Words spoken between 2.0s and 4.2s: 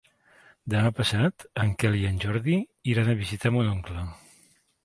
en Jordi iran a visitar mon oncle.